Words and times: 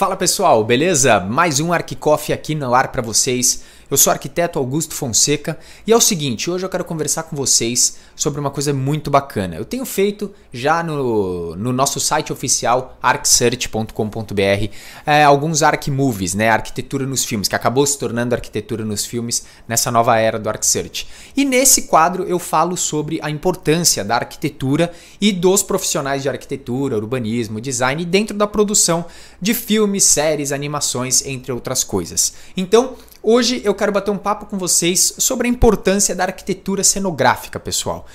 Fala 0.00 0.16
pessoal, 0.16 0.64
beleza? 0.64 1.20
Mais 1.20 1.60
um 1.60 1.74
Arquicoff 1.74 2.32
aqui 2.32 2.54
no 2.54 2.74
ar 2.74 2.90
para 2.90 3.02
vocês. 3.02 3.64
Eu 3.90 3.96
sou 3.96 4.12
o 4.12 4.14
arquiteto 4.14 4.56
Augusto 4.56 4.94
Fonseca 4.94 5.58
e 5.84 5.90
é 5.90 5.96
o 5.96 6.00
seguinte, 6.00 6.48
hoje 6.48 6.64
eu 6.64 6.68
quero 6.68 6.84
conversar 6.84 7.24
com 7.24 7.34
vocês 7.34 7.96
sobre 8.14 8.38
uma 8.38 8.50
coisa 8.50 8.72
muito 8.72 9.10
bacana. 9.10 9.56
Eu 9.56 9.64
tenho 9.64 9.84
feito 9.84 10.32
já 10.52 10.80
no, 10.80 11.56
no 11.56 11.72
nosso 11.72 11.98
site 11.98 12.32
oficial 12.32 12.96
arcsearch.com.br 13.02 14.72
é, 15.04 15.24
alguns 15.24 15.64
ArcMovies, 15.64 16.34
né? 16.34 16.50
Arquitetura 16.50 17.04
nos 17.04 17.24
filmes, 17.24 17.48
que 17.48 17.56
acabou 17.56 17.84
se 17.84 17.98
tornando 17.98 18.32
arquitetura 18.32 18.84
nos 18.84 19.04
filmes 19.04 19.44
nessa 19.66 19.90
nova 19.90 20.16
era 20.16 20.38
do 20.38 20.48
ArcSearch. 20.48 21.08
E 21.36 21.44
nesse 21.44 21.82
quadro 21.82 22.22
eu 22.22 22.38
falo 22.38 22.76
sobre 22.76 23.18
a 23.22 23.28
importância 23.28 24.04
da 24.04 24.14
arquitetura 24.14 24.92
e 25.20 25.32
dos 25.32 25.64
profissionais 25.64 26.22
de 26.22 26.28
arquitetura, 26.28 26.94
urbanismo, 26.94 27.60
design 27.60 28.04
dentro 28.04 28.36
da 28.36 28.46
produção 28.46 29.04
de 29.40 29.52
filmes, 29.52 30.04
séries, 30.04 30.52
animações, 30.52 31.26
entre 31.26 31.50
outras 31.50 31.82
coisas. 31.82 32.34
Então, 32.56 32.94
Hoje 33.22 33.60
eu 33.64 33.74
quero 33.74 33.92
bater 33.92 34.10
um 34.10 34.16
papo 34.16 34.46
com 34.46 34.56
vocês 34.56 35.12
sobre 35.18 35.46
a 35.46 35.50
importância 35.50 36.14
da 36.14 36.24
arquitetura 36.24 36.82
cenográfica, 36.82 37.60
pessoal. 37.60 38.06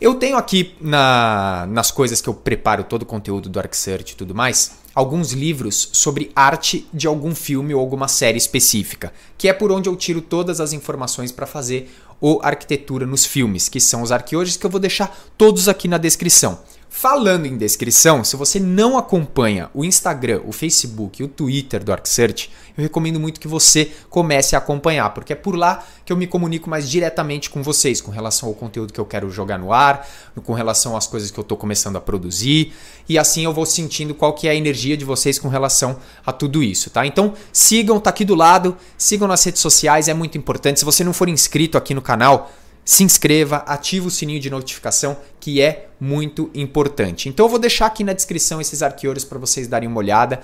Eu 0.00 0.14
tenho 0.14 0.36
aqui 0.36 0.76
na, 0.80 1.66
nas 1.68 1.90
coisas 1.90 2.20
que 2.20 2.28
eu 2.28 2.34
preparo 2.34 2.84
todo 2.84 3.02
o 3.02 3.06
conteúdo 3.06 3.48
do 3.48 3.58
ArcSearch 3.58 4.12
e 4.12 4.16
tudo 4.16 4.36
mais, 4.36 4.72
alguns 4.94 5.32
livros 5.32 5.88
sobre 5.92 6.30
arte 6.36 6.86
de 6.94 7.08
algum 7.08 7.34
filme 7.34 7.74
ou 7.74 7.80
alguma 7.80 8.06
série 8.06 8.38
específica, 8.38 9.12
que 9.36 9.48
é 9.48 9.52
por 9.52 9.72
onde 9.72 9.88
eu 9.88 9.96
tiro 9.96 10.20
todas 10.20 10.60
as 10.60 10.72
informações 10.72 11.32
para 11.32 11.46
fazer 11.46 11.90
o 12.20 12.38
arquitetura 12.40 13.04
nos 13.04 13.26
filmes, 13.26 13.68
que 13.68 13.80
são 13.80 14.00
os 14.00 14.12
arqueojos 14.12 14.56
que 14.56 14.64
eu 14.64 14.70
vou 14.70 14.78
deixar 14.78 15.16
todos 15.36 15.68
aqui 15.68 15.88
na 15.88 15.98
descrição. 15.98 16.60
Falando 16.88 17.44
em 17.44 17.58
descrição, 17.58 18.24
se 18.24 18.36
você 18.36 18.58
não 18.58 18.96
acompanha 18.96 19.68
o 19.74 19.84
Instagram, 19.84 20.40
o 20.46 20.52
Facebook 20.52 21.20
e 21.20 21.24
o 21.24 21.28
Twitter 21.28 21.84
do 21.84 21.92
ArcSearch, 21.92 22.50
eu 22.76 22.82
recomendo 22.82 23.20
muito 23.20 23.38
que 23.38 23.46
você 23.48 23.90
comece 24.08 24.54
a 24.54 24.58
acompanhar, 24.58 25.10
porque 25.10 25.32
é 25.32 25.36
por 25.36 25.56
lá 25.56 25.84
que 26.04 26.12
eu 26.12 26.16
me 26.16 26.26
comunico 26.26 26.70
mais 26.70 26.88
diretamente 26.88 27.50
com 27.50 27.62
vocês, 27.62 28.00
com 28.00 28.10
relação 28.10 28.48
ao 28.48 28.54
conteúdo 28.54 28.92
que 28.92 29.00
eu 29.00 29.04
quero 29.04 29.30
jogar 29.30 29.58
no 29.58 29.72
ar, 29.72 30.08
com 30.42 30.54
relação 30.54 30.96
às 30.96 31.06
coisas 31.06 31.30
que 31.30 31.38
eu 31.38 31.42
estou 31.42 31.58
começando 31.58 31.96
a 31.96 32.00
produzir, 32.00 32.72
e 33.08 33.18
assim 33.18 33.44
eu 33.44 33.52
vou 33.52 33.66
sentindo 33.66 34.14
qual 34.14 34.32
que 34.32 34.48
é 34.48 34.52
a 34.52 34.54
energia 34.54 34.96
de 34.96 35.04
vocês 35.04 35.38
com 35.38 35.48
relação 35.48 35.98
a 36.24 36.32
tudo 36.32 36.62
isso, 36.62 36.88
tá? 36.88 37.04
Então 37.04 37.34
sigam, 37.52 38.00
tá 38.00 38.10
aqui 38.10 38.24
do 38.24 38.34
lado, 38.34 38.76
sigam 38.96 39.28
nas 39.28 39.44
redes 39.44 39.60
sociais, 39.60 40.08
é 40.08 40.14
muito 40.14 40.38
importante. 40.38 40.78
Se 40.78 40.84
você 40.84 41.04
não 41.04 41.12
for 41.12 41.28
inscrito 41.28 41.76
aqui 41.76 41.92
no 41.92 42.00
canal, 42.00 42.50
se 42.86 43.02
inscreva, 43.02 43.56
ative 43.66 44.06
o 44.06 44.10
sininho 44.10 44.38
de 44.38 44.48
notificação, 44.48 45.16
que 45.40 45.60
é 45.60 45.88
muito 45.98 46.48
importante. 46.54 47.28
Então 47.28 47.46
eu 47.46 47.50
vou 47.50 47.58
deixar 47.58 47.86
aqui 47.86 48.04
na 48.04 48.12
descrição 48.12 48.60
esses 48.60 48.80
arqueores 48.80 49.24
para 49.24 49.40
vocês 49.40 49.66
darem 49.66 49.88
uma 49.88 49.98
olhada 49.98 50.40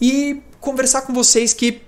e 0.00 0.40
conversar 0.58 1.02
com 1.02 1.12
vocês 1.12 1.52
que, 1.52 1.82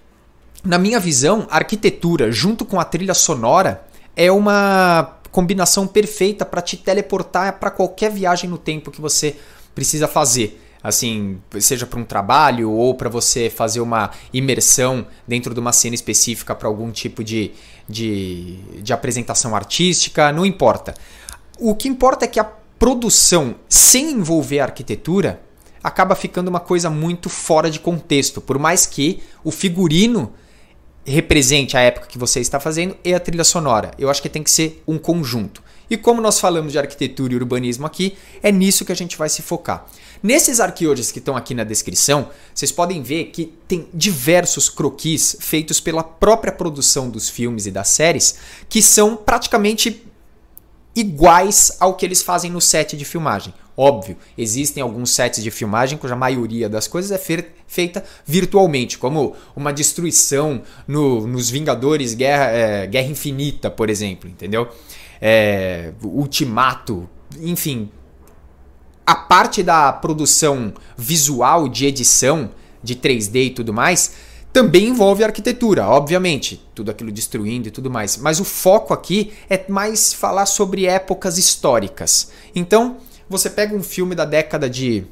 na 0.63 0.77
minha 0.77 1.01
visão, 1.01 1.47
a 1.51 1.57
arquitetura 1.57 2.31
junto 2.31 2.67
com 2.67 2.79
a 2.79 2.85
trilha 2.85 3.15
sonora 3.15 3.87
é 4.15 4.31
uma 4.31 5.19
combinação 5.33 5.87
perfeita 5.87 6.45
para 6.45 6.61
te 6.61 6.77
teleportar 6.77 7.59
para 7.59 7.71
qualquer 7.71 8.11
viagem 8.11 8.51
no 8.51 8.59
tempo 8.59 8.91
que 8.91 9.01
você 9.01 9.37
precisa 9.75 10.07
fazer 10.07 10.61
assim, 10.87 11.41
seja 11.59 11.85
para 11.85 11.99
um 11.99 12.05
trabalho 12.05 12.71
ou 12.71 12.95
para 12.95 13.09
você 13.09 13.51
fazer 13.51 13.81
uma 13.81 14.13
imersão 14.33 15.05
dentro 15.27 15.53
de 15.53 15.59
uma 15.59 15.73
cena 15.73 15.97
específica 15.97 16.55
para 16.55 16.69
algum 16.69 16.93
tipo 16.93 17.25
de, 17.25 17.51
de, 17.89 18.57
de 18.81 18.93
apresentação 18.93 19.57
artística, 19.57 20.31
não 20.33 20.47
importa. 20.47 20.95
O 21.59 21.75
que 21.75 21.89
importa 21.89 22.25
é 22.25 22.29
que 22.29 22.39
a 22.39 22.45
produção 22.79 23.57
sem 23.69 24.13
envolver 24.13 24.61
a 24.61 24.65
arquitetura 24.65 25.41
acaba 25.83 26.15
ficando 26.15 26.49
uma 26.49 26.61
coisa 26.61 26.89
muito 26.89 27.29
fora 27.29 27.69
de 27.69 27.81
contexto, 27.81 28.41
por 28.41 28.59
mais 28.59 28.87
que 28.87 29.21
o 29.43 29.51
figurino 29.51 30.33
represente 31.05 31.77
a 31.77 31.81
época 31.81 32.07
que 32.07 32.19
você 32.19 32.41
está 32.41 32.61
fazendo 32.61 32.97
e 33.05 33.13
a 33.13 33.21
trilha 33.21 33.45
sonora. 33.45 33.91
Eu 33.99 34.09
acho 34.09 34.23
que 34.23 34.29
tem 34.29 34.43
que 34.43 34.51
ser 34.51 34.83
um 34.87 34.99
conjunto. 34.99 35.63
E 35.89 35.97
como 35.97 36.21
nós 36.21 36.41
falamos 36.41 36.73
de 36.73 36.79
arquitetura 36.79 37.33
e 37.33 37.37
urbanismo 37.37 37.87
aqui, 37.87 38.17
é 38.43 38.51
nisso 38.51 38.85
que 38.85 38.93
a 38.93 38.97
gente 38.97 39.17
vai 39.17 39.29
se 39.29 39.43
focar. 39.43 39.87
Nesses 40.23 40.61
arqueojos 40.61 41.13
que 41.13 41.19
estão 41.19 41.37
aqui 41.37 41.55
na 41.55 41.65
descrição, 41.65 42.31
vocês 42.55 42.73
podem 42.73 43.03
ver 43.03 43.27
que 43.27 43.53
tem 43.69 43.87
diversos 43.93 44.69
croquis 44.69 45.37
feitos 45.39 45.79
pela 45.79 46.03
própria 46.03 46.53
produção 46.53 47.09
dos 47.09 47.29
filmes 47.29 47.67
e 47.67 47.71
das 47.71 47.89
séries 47.89 48.37
que 48.69 48.83
são 48.83 49.17
praticamente 49.17 50.05
iguais 50.95 51.77
ao 51.79 51.95
que 51.95 52.07
eles 52.07 52.23
fazem 52.23 52.51
no 52.51 52.61
set 52.61 52.97
de 52.97 53.05
filmagem. 53.05 53.53
Óbvio, 53.77 54.17
existem 54.39 54.83
alguns 54.83 55.11
sets 55.11 55.45
de 55.45 55.51
filmagem 55.51 55.99
cuja 55.99 56.17
maioria 56.17 56.67
das 56.67 56.89
coisas 56.89 57.13
é 57.13 57.19
feita 57.67 58.03
virtualmente, 58.25 58.97
como 58.97 59.37
uma 59.55 59.71
destruição 59.71 60.63
no, 60.89 61.27
nos 61.27 61.51
Vingadores 61.51 62.15
Guerra, 62.15 62.45
é, 62.47 62.87
Guerra 62.87 63.09
Infinita, 63.09 63.71
por 63.71 63.91
exemplo, 63.91 64.31
entendeu? 64.31 64.71
É, 65.21 65.93
Ultimato, 66.03 67.09
enfim. 67.41 67.91
A 69.05 69.15
parte 69.15 69.63
da 69.63 69.93
produção 69.93 70.73
visual, 70.97 71.69
de 71.69 71.87
edição, 71.87 72.51
de 72.83 72.97
3D 72.97 73.47
e 73.47 73.51
tudo 73.51 73.73
mais, 73.73 74.15
também 74.53 74.89
envolve 74.89 75.23
arquitetura, 75.23 75.87
obviamente, 75.87 76.67
tudo 76.75 76.91
aquilo 76.91 77.13
destruindo 77.13 77.69
e 77.69 77.71
tudo 77.71 77.91
mais. 77.91 78.17
Mas 78.17 78.41
o 78.41 78.45
foco 78.45 78.95
aqui 78.95 79.33
é 79.51 79.63
mais 79.69 80.15
falar 80.15 80.47
sobre 80.47 80.87
épocas 80.87 81.37
históricas. 81.37 82.31
Então, 82.55 82.97
você 83.29 83.51
pega 83.51 83.77
um 83.77 83.83
filme 83.83 84.15
da 84.15 84.25
década 84.25 84.71
de. 84.71 85.05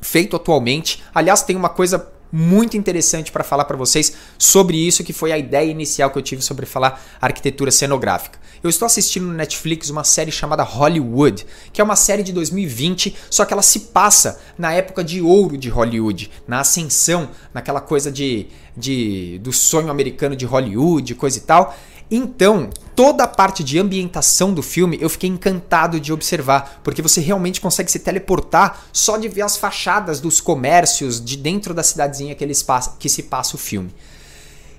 feito 0.00 0.36
atualmente. 0.36 1.02
Aliás, 1.12 1.42
tem 1.42 1.56
uma 1.56 1.68
coisa 1.68 2.12
muito 2.30 2.76
interessante 2.76 3.32
para 3.32 3.44
falar 3.44 3.64
para 3.64 3.76
vocês 3.76 4.12
sobre 4.38 4.76
isso, 4.76 5.04
que 5.04 5.12
foi 5.12 5.32
a 5.32 5.38
ideia 5.38 5.70
inicial 5.70 6.10
que 6.10 6.18
eu 6.18 6.22
tive 6.22 6.42
sobre 6.42 6.66
falar 6.66 7.02
arquitetura 7.20 7.70
cenográfica. 7.70 8.38
Eu 8.62 8.68
estou 8.68 8.86
assistindo 8.86 9.26
no 9.26 9.34
Netflix 9.34 9.88
uma 9.88 10.02
série 10.02 10.32
chamada 10.32 10.62
Hollywood, 10.62 11.46
que 11.72 11.80
é 11.80 11.84
uma 11.84 11.94
série 11.96 12.22
de 12.22 12.32
2020, 12.32 13.14
só 13.30 13.44
que 13.44 13.52
ela 13.52 13.62
se 13.62 13.80
passa 13.80 14.40
na 14.56 14.72
época 14.72 15.04
de 15.04 15.20
ouro 15.20 15.56
de 15.56 15.68
Hollywood, 15.68 16.30
na 16.46 16.60
ascensão, 16.60 17.30
naquela 17.54 17.80
coisa 17.80 18.10
de, 18.10 18.48
de 18.76 19.38
do 19.38 19.52
sonho 19.52 19.90
americano 19.90 20.34
de 20.34 20.44
Hollywood, 20.44 21.14
coisa 21.14 21.38
e 21.38 21.42
tal. 21.42 21.76
Então, 22.10 22.70
toda 22.96 23.24
a 23.24 23.28
parte 23.28 23.62
de 23.62 23.78
ambientação 23.78 24.54
do 24.54 24.62
filme 24.62 24.98
eu 25.00 25.10
fiquei 25.10 25.28
encantado 25.28 26.00
de 26.00 26.12
observar, 26.12 26.80
porque 26.82 27.02
você 27.02 27.20
realmente 27.20 27.60
consegue 27.60 27.90
se 27.90 27.98
teleportar 27.98 28.86
só 28.92 29.18
de 29.18 29.28
ver 29.28 29.42
as 29.42 29.56
fachadas 29.56 30.20
dos 30.20 30.40
comércios 30.40 31.22
de 31.22 31.36
dentro 31.36 31.74
da 31.74 31.82
cidadezinha 31.82 32.34
que, 32.34 32.42
eles 32.42 32.62
passa, 32.62 32.96
que 32.98 33.08
se 33.08 33.24
passa 33.24 33.56
o 33.56 33.58
filme. 33.58 33.94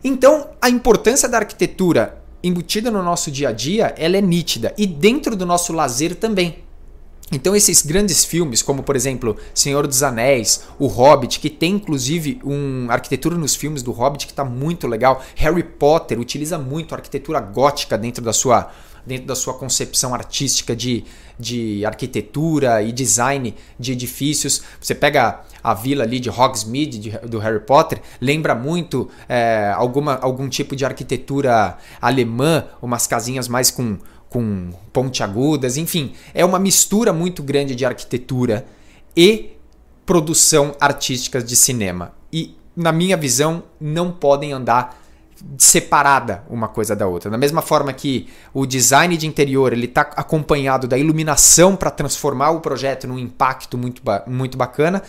Então, 0.03 0.49
a 0.61 0.69
importância 0.69 1.29
da 1.29 1.37
arquitetura 1.37 2.19
embutida 2.43 2.89
no 2.89 3.03
nosso 3.03 3.29
dia 3.29 3.49
a 3.49 3.51
dia, 3.51 3.93
ela 3.97 4.17
é 4.17 4.21
nítida 4.21 4.73
e 4.77 4.87
dentro 4.87 5.35
do 5.35 5.45
nosso 5.45 5.73
lazer 5.73 6.15
também. 6.15 6.63
Então 7.31 7.55
esses 7.55 7.83
grandes 7.83 8.25
filmes, 8.25 8.61
como 8.61 8.81
por 8.81 8.95
exemplo 8.95 9.37
Senhor 9.53 9.85
dos 9.85 10.01
Anéis, 10.01 10.63
O 10.79 10.87
Hobbit, 10.87 11.39
que 11.39 11.49
tem 11.49 11.73
inclusive 11.73 12.39
uma 12.43 12.93
arquitetura 12.93 13.37
nos 13.37 13.55
filmes 13.55 13.83
do 13.83 13.91
Hobbit 13.91 14.25
que 14.25 14.31
está 14.31 14.43
muito 14.43 14.87
legal. 14.87 15.23
Harry 15.35 15.63
Potter 15.63 16.19
utiliza 16.19 16.57
muito 16.57 16.93
a 16.93 16.97
arquitetura 16.97 17.39
gótica 17.39 17.97
dentro 17.97 18.23
da 18.23 18.33
sua 18.33 18.71
dentro 19.05 19.25
da 19.25 19.35
sua 19.35 19.53
concepção 19.53 20.13
artística 20.13 20.75
de, 20.75 21.03
de 21.39 21.85
arquitetura 21.85 22.83
e 22.83 22.91
design 22.91 23.55
de 23.79 23.93
edifícios. 23.93 24.61
Você 24.79 24.93
pega 24.93 25.41
a 25.63 25.73
vila 25.73 26.03
ali 26.03 26.19
de 26.19 26.29
Hogsmeade 26.29 26.99
de, 26.99 27.09
do 27.27 27.39
Harry 27.39 27.61
Potter, 27.61 28.01
lembra 28.21 28.53
muito 28.53 29.09
é, 29.27 29.73
alguma, 29.75 30.15
algum 30.15 30.47
tipo 30.47 30.75
de 30.75 30.85
arquitetura 30.85 31.77
alemã, 31.99 32.65
umas 32.81 33.07
casinhas 33.07 33.47
mais 33.47 33.71
com 33.71 33.97
com 34.29 34.69
pontiagudas, 34.93 35.77
enfim, 35.77 36.13
é 36.33 36.45
uma 36.45 36.59
mistura 36.59 37.11
muito 37.11 37.41
grande 37.41 37.75
de 37.75 37.85
arquitetura 37.85 38.65
e 39.15 39.51
produção 40.05 40.75
artística 40.79 41.41
de 41.41 41.55
cinema. 41.55 42.13
E, 42.31 42.55
na 42.75 42.91
minha 42.91 43.17
visão, 43.17 43.63
não 43.79 44.11
podem 44.11 44.53
andar 44.53 44.99
separada 45.57 46.43
uma 46.49 46.67
coisa 46.67 46.95
da 46.95 47.07
outra. 47.07 47.29
Da 47.31 47.37
mesma 47.37 47.61
forma 47.61 47.93
que 47.93 48.27
o 48.53 48.65
design 48.65 49.15
de 49.17 49.25
interior 49.25 49.73
ele 49.73 49.85
está 49.85 50.01
acompanhado 50.01 50.87
da 50.87 50.97
iluminação 50.97 51.75
para 51.75 51.89
transformar 51.89 52.51
o 52.51 52.59
projeto 52.59 53.07
num 53.07 53.17
impacto 53.17 53.77
muito, 53.77 54.01
ba 54.03 54.23
muito 54.27 54.57
bacana, 54.57 55.01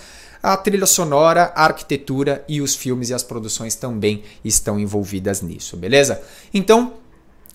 a 0.43 0.56
trilha 0.56 0.87
sonora, 0.87 1.52
a 1.55 1.64
arquitetura 1.64 2.44
e 2.49 2.62
os 2.62 2.75
filmes 2.75 3.11
e 3.11 3.14
as 3.14 3.23
produções 3.23 3.75
também 3.75 4.23
estão 4.44 4.78
envolvidas 4.78 5.43
nisso, 5.43 5.76
beleza? 5.76 6.23
Então, 6.55 6.94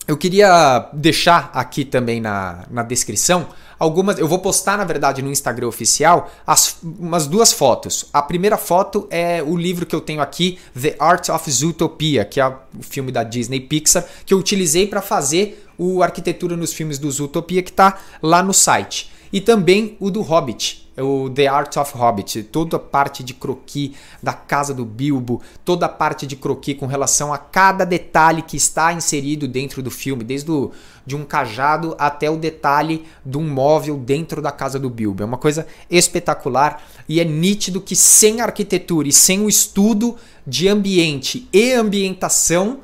eu 0.06 0.16
queria 0.16 0.88
deixar 0.92 1.50
aqui 1.52 1.84
também 1.84 2.20
na, 2.20 2.64
na 2.70 2.82
descrição 2.82 3.48
algumas. 3.78 4.18
Eu 4.18 4.28
vou 4.28 4.38
postar, 4.38 4.78
na 4.78 4.84
verdade, 4.84 5.20
no 5.20 5.30
Instagram 5.30 5.66
oficial 5.66 6.30
as, 6.46 6.78
umas 6.82 7.26
duas 7.26 7.52
fotos. 7.52 8.06
A 8.12 8.22
primeira 8.22 8.56
foto 8.56 9.06
é 9.10 9.42
o 9.42 9.56
livro 9.56 9.84
que 9.84 9.94
eu 9.94 10.00
tenho 10.00 10.20
aqui, 10.20 10.58
The 10.80 10.96
Art 10.98 11.28
of 11.28 11.50
Zootopia, 11.50 12.24
que 12.24 12.40
é 12.40 12.46
o 12.46 12.82
filme 12.82 13.10
da 13.10 13.24
Disney 13.24 13.60
Pixar, 13.60 14.04
que 14.24 14.32
eu 14.32 14.38
utilizei 14.38 14.86
para 14.86 15.02
fazer 15.02 15.66
o 15.76 16.02
arquitetura 16.02 16.56
nos 16.56 16.72
filmes 16.72 16.98
do 16.98 17.10
Zootopia, 17.10 17.62
que 17.62 17.70
está 17.70 17.98
lá 18.22 18.42
no 18.42 18.54
site. 18.54 19.10
E 19.32 19.40
também 19.40 19.96
o 19.98 20.10
do 20.10 20.22
Hobbit. 20.22 20.85
O 21.02 21.28
The 21.28 21.46
Art 21.46 21.76
of 21.76 21.96
Hobbit, 21.96 22.44
toda 22.44 22.76
a 22.76 22.80
parte 22.80 23.22
de 23.22 23.34
croquis 23.34 23.92
da 24.22 24.32
casa 24.32 24.72
do 24.72 24.84
Bilbo, 24.84 25.42
toda 25.64 25.86
a 25.86 25.88
parte 25.88 26.26
de 26.26 26.36
croquis 26.36 26.78
com 26.78 26.86
relação 26.86 27.32
a 27.32 27.38
cada 27.38 27.84
detalhe 27.84 28.42
que 28.42 28.56
está 28.56 28.92
inserido 28.92 29.46
dentro 29.46 29.82
do 29.82 29.90
filme, 29.90 30.24
desde 30.24 30.50
o, 30.50 30.72
de 31.04 31.14
um 31.14 31.24
cajado 31.24 31.94
até 31.98 32.30
o 32.30 32.36
detalhe 32.36 33.04
de 33.24 33.36
um 33.36 33.48
móvel 33.48 33.96
dentro 33.96 34.40
da 34.40 34.50
casa 34.50 34.78
do 34.78 34.88
Bilbo. 34.88 35.22
É 35.22 35.26
uma 35.26 35.38
coisa 35.38 35.66
espetacular 35.90 36.82
e 37.08 37.20
é 37.20 37.24
nítido 37.24 37.80
que 37.80 37.94
sem 37.94 38.40
arquitetura 38.40 39.08
e 39.08 39.12
sem 39.12 39.40
o 39.40 39.48
estudo 39.48 40.16
de 40.46 40.68
ambiente 40.68 41.48
e 41.52 41.72
ambientação, 41.72 42.80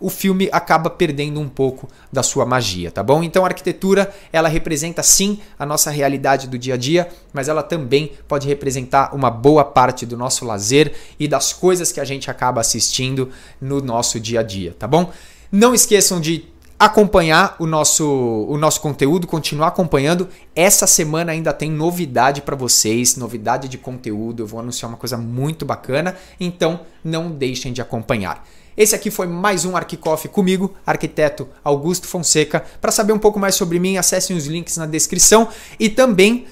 o 0.00 0.08
filme 0.08 0.48
acaba 0.52 0.88
perdendo 0.88 1.40
um 1.40 1.48
pouco 1.48 1.88
da 2.12 2.22
sua 2.22 2.46
magia, 2.46 2.90
tá 2.90 3.02
bom? 3.02 3.22
Então 3.22 3.44
a 3.44 3.48
arquitetura, 3.48 4.12
ela 4.32 4.48
representa 4.48 5.02
sim 5.02 5.40
a 5.58 5.66
nossa 5.66 5.90
realidade 5.90 6.46
do 6.46 6.58
dia 6.58 6.74
a 6.74 6.76
dia, 6.76 7.08
mas 7.32 7.48
ela 7.48 7.62
também 7.62 8.12
pode 8.26 8.46
representar 8.46 9.14
uma 9.14 9.30
boa 9.30 9.64
parte 9.64 10.06
do 10.06 10.16
nosso 10.16 10.44
lazer 10.44 10.92
e 11.18 11.26
das 11.26 11.52
coisas 11.52 11.90
que 11.90 12.00
a 12.00 12.04
gente 12.04 12.30
acaba 12.30 12.60
assistindo 12.60 13.30
no 13.60 13.80
nosso 13.80 14.20
dia 14.20 14.40
a 14.40 14.42
dia, 14.42 14.74
tá 14.78 14.86
bom? 14.86 15.10
Não 15.50 15.74
esqueçam 15.74 16.20
de 16.20 16.46
acompanhar 16.78 17.56
o 17.58 17.66
nosso, 17.66 18.06
o 18.48 18.56
nosso 18.56 18.80
conteúdo, 18.80 19.26
continuar 19.26 19.68
acompanhando. 19.68 20.28
Essa 20.54 20.86
semana 20.86 21.32
ainda 21.32 21.52
tem 21.52 21.70
novidade 21.70 22.40
para 22.40 22.54
vocês, 22.54 23.16
novidade 23.16 23.68
de 23.68 23.76
conteúdo. 23.76 24.42
Eu 24.42 24.46
vou 24.46 24.60
anunciar 24.60 24.88
uma 24.88 24.96
coisa 24.96 25.16
muito 25.16 25.66
bacana, 25.66 26.14
então 26.38 26.80
não 27.02 27.30
deixem 27.30 27.72
de 27.72 27.82
acompanhar. 27.82 28.46
Esse 28.78 28.94
aqui 28.94 29.10
foi 29.10 29.26
mais 29.26 29.64
um 29.64 29.76
Arquicoff 29.76 30.28
comigo, 30.28 30.72
arquiteto 30.86 31.48
Augusto 31.64 32.06
Fonseca. 32.06 32.64
Para 32.80 32.92
saber 32.92 33.12
um 33.12 33.18
pouco 33.18 33.36
mais 33.36 33.56
sobre 33.56 33.80
mim, 33.80 33.96
acessem 33.96 34.36
os 34.36 34.46
links 34.46 34.76
na 34.76 34.86
descrição 34.86 35.48
e 35.80 35.88
também 35.88 36.46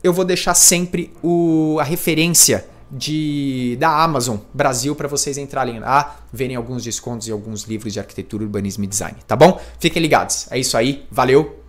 eu 0.00 0.12
vou 0.12 0.24
deixar 0.24 0.54
sempre 0.54 1.12
o, 1.20 1.78
a 1.80 1.82
referência 1.82 2.64
de, 2.88 3.76
da 3.80 4.00
Amazon 4.00 4.36
Brasil 4.54 4.94
para 4.94 5.08
vocês 5.08 5.36
entrarem 5.36 5.80
lá, 5.80 6.20
verem 6.32 6.54
alguns 6.54 6.84
descontos 6.84 7.26
e 7.26 7.32
alguns 7.32 7.64
livros 7.64 7.92
de 7.92 7.98
arquitetura, 7.98 8.44
urbanismo 8.44 8.84
e 8.84 8.86
design, 8.86 9.16
tá 9.26 9.34
bom? 9.34 9.60
Fiquem 9.80 10.00
ligados. 10.00 10.46
É 10.52 10.58
isso 10.60 10.76
aí, 10.76 11.04
valeu, 11.10 11.61